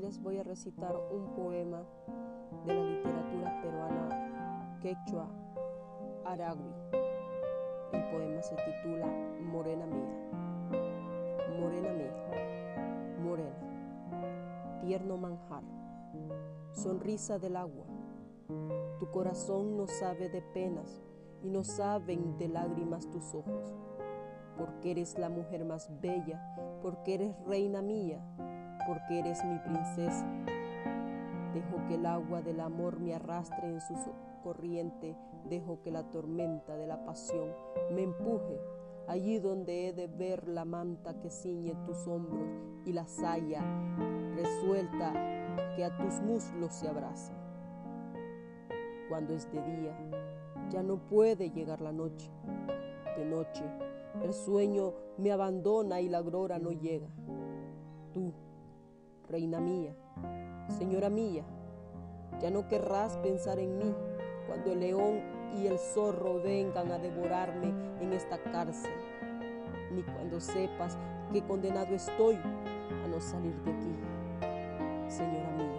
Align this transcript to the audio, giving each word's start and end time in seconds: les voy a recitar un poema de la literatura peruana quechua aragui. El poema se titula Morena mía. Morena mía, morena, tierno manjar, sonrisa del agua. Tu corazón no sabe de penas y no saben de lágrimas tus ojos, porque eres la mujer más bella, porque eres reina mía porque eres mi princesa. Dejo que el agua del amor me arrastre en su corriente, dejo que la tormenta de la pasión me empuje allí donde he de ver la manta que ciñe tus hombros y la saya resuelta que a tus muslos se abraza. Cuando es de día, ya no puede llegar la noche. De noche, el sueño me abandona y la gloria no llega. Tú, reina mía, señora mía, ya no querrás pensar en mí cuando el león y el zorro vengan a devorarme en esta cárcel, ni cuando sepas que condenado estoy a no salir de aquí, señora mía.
les 0.00 0.22
voy 0.22 0.38
a 0.38 0.42
recitar 0.42 0.96
un 1.12 1.34
poema 1.34 1.82
de 2.64 2.74
la 2.74 2.82
literatura 2.82 3.60
peruana 3.60 4.78
quechua 4.80 5.28
aragui. 6.24 6.72
El 7.92 8.02
poema 8.10 8.42
se 8.42 8.56
titula 8.56 9.06
Morena 9.42 9.86
mía. 9.86 10.08
Morena 11.60 11.92
mía, 11.92 12.12
morena, 13.22 14.80
tierno 14.80 15.18
manjar, 15.18 15.62
sonrisa 16.72 17.38
del 17.38 17.56
agua. 17.56 17.84
Tu 18.98 19.10
corazón 19.10 19.76
no 19.76 19.86
sabe 19.86 20.30
de 20.30 20.40
penas 20.40 21.02
y 21.42 21.50
no 21.50 21.64
saben 21.64 22.38
de 22.38 22.48
lágrimas 22.48 23.10
tus 23.10 23.34
ojos, 23.34 23.74
porque 24.56 24.92
eres 24.92 25.18
la 25.18 25.28
mujer 25.28 25.64
más 25.64 25.90
bella, 26.00 26.40
porque 26.82 27.14
eres 27.14 27.34
reina 27.46 27.82
mía 27.82 28.20
porque 28.86 29.20
eres 29.20 29.44
mi 29.44 29.58
princesa. 29.58 30.26
Dejo 31.54 31.86
que 31.88 31.94
el 31.94 32.06
agua 32.06 32.42
del 32.42 32.60
amor 32.60 32.98
me 32.98 33.14
arrastre 33.14 33.68
en 33.68 33.80
su 33.80 33.94
corriente, 34.42 35.16
dejo 35.48 35.80
que 35.82 35.90
la 35.90 36.04
tormenta 36.04 36.76
de 36.76 36.86
la 36.86 37.04
pasión 37.04 37.52
me 37.94 38.02
empuje 38.02 38.60
allí 39.08 39.38
donde 39.38 39.88
he 39.88 39.92
de 39.92 40.06
ver 40.06 40.48
la 40.48 40.64
manta 40.64 41.18
que 41.20 41.30
ciñe 41.30 41.74
tus 41.86 42.06
hombros 42.06 42.48
y 42.84 42.92
la 42.92 43.06
saya 43.06 43.62
resuelta 44.34 45.12
que 45.76 45.84
a 45.84 45.96
tus 45.96 46.20
muslos 46.20 46.72
se 46.72 46.88
abraza. 46.88 47.32
Cuando 49.08 49.34
es 49.34 49.50
de 49.52 49.60
día, 49.62 49.96
ya 50.70 50.82
no 50.82 50.96
puede 50.96 51.50
llegar 51.50 51.80
la 51.80 51.92
noche. 51.92 52.30
De 53.16 53.26
noche, 53.26 53.62
el 54.20 54.32
sueño 54.34 54.92
me 55.18 55.32
abandona 55.32 56.00
y 56.00 56.08
la 56.08 56.20
gloria 56.20 56.58
no 56.58 56.72
llega. 56.72 57.08
Tú, 58.12 58.32
reina 59.28 59.60
mía, 59.60 59.94
señora 60.68 61.08
mía, 61.08 61.44
ya 62.40 62.50
no 62.50 62.68
querrás 62.68 63.16
pensar 63.18 63.58
en 63.58 63.78
mí 63.78 63.94
cuando 64.46 64.72
el 64.72 64.80
león 64.80 65.20
y 65.56 65.66
el 65.66 65.78
zorro 65.78 66.42
vengan 66.42 66.90
a 66.92 66.98
devorarme 66.98 67.72
en 68.00 68.12
esta 68.12 68.38
cárcel, 68.42 68.92
ni 69.92 70.02
cuando 70.02 70.40
sepas 70.40 70.98
que 71.32 71.42
condenado 71.42 71.94
estoy 71.94 72.34
a 72.34 73.08
no 73.08 73.20
salir 73.20 73.54
de 73.62 73.70
aquí, 73.70 73.94
señora 75.08 75.50
mía. 75.52 75.71